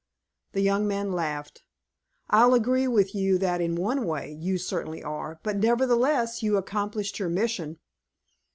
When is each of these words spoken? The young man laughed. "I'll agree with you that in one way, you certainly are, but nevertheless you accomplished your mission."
The 0.53 0.61
young 0.61 0.87
man 0.87 1.11
laughed. 1.11 1.61
"I'll 2.31 2.55
agree 2.55 2.87
with 2.87 3.13
you 3.13 3.37
that 3.37 3.61
in 3.61 3.75
one 3.75 4.03
way, 4.07 4.31
you 4.33 4.57
certainly 4.57 5.03
are, 5.03 5.39
but 5.43 5.57
nevertheless 5.57 6.41
you 6.41 6.57
accomplished 6.57 7.19
your 7.19 7.29
mission." 7.29 7.77